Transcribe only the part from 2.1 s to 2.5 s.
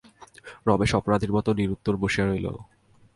রহিল।